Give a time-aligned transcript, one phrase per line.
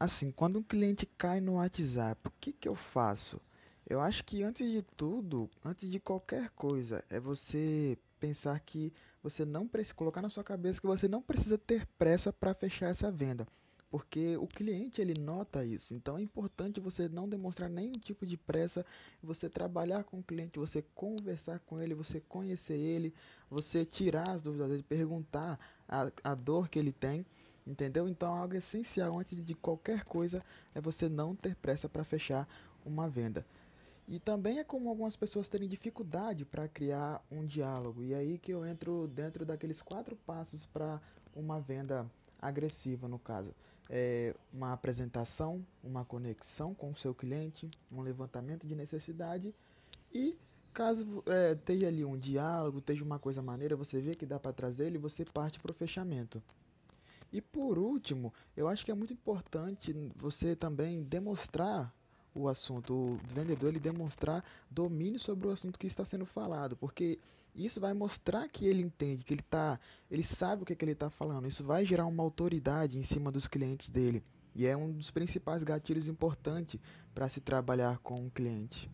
[0.00, 3.40] Assim, quando um cliente cai no WhatsApp, o que que eu faço?
[3.84, 9.44] Eu acho que antes de tudo, antes de qualquer coisa, é você pensar que você
[9.44, 13.10] não precisa colocar na sua cabeça que você não precisa ter pressa para fechar essa
[13.10, 13.44] venda,
[13.90, 15.92] porque o cliente ele nota isso.
[15.92, 18.86] Então é importante você não demonstrar nenhum tipo de pressa,
[19.20, 23.12] você trabalhar com o cliente, você conversar com ele, você conhecer ele,
[23.50, 25.58] você tirar as dúvidas dele, perguntar
[25.88, 27.26] a, a dor que ele tem
[27.68, 28.08] Entendeu?
[28.08, 30.42] Então, algo essencial antes de qualquer coisa
[30.74, 32.48] é você não ter pressa para fechar
[32.82, 33.44] uma venda.
[34.08, 38.02] E também é como algumas pessoas terem dificuldade para criar um diálogo.
[38.02, 40.98] E aí que eu entro dentro daqueles quatro passos para
[41.36, 42.10] uma venda
[42.40, 43.54] agressiva, no caso.
[43.90, 49.54] É uma apresentação, uma conexão com o seu cliente, um levantamento de necessidade
[50.10, 50.38] e
[50.72, 54.54] caso é, esteja ali um diálogo, esteja uma coisa maneira, você vê que dá para
[54.54, 56.42] trazer ele, você parte para o fechamento.
[57.32, 61.94] E por último, eu acho que é muito importante você também demonstrar
[62.34, 67.18] o assunto, o vendedor ele demonstrar domínio sobre o assunto que está sendo falado, porque
[67.54, 70.84] isso vai mostrar que ele entende, que ele tá, ele sabe o que, é que
[70.84, 71.48] ele está falando.
[71.48, 74.22] Isso vai gerar uma autoridade em cima dos clientes dele.
[74.54, 76.80] E é um dos principais gatilhos importantes
[77.14, 78.90] para se trabalhar com um cliente.